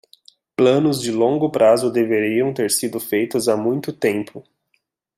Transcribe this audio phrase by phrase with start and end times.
[0.55, 4.43] Planos de longo prazo deveriam ter sido feitos há muito tempo